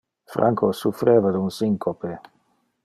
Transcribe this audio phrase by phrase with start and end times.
[0.35, 2.17] Franco suffreva un syncope.